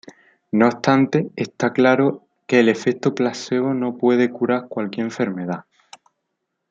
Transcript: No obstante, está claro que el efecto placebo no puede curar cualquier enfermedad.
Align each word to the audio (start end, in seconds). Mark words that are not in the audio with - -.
No 0.51 0.65
obstante, 0.67 1.29
está 1.35 1.73
claro 1.73 2.23
que 2.47 2.59
el 2.59 2.69
efecto 2.69 3.13
placebo 3.13 3.75
no 3.75 3.97
puede 3.97 4.31
curar 4.31 4.67
cualquier 4.67 5.05
enfermedad. 5.05 5.65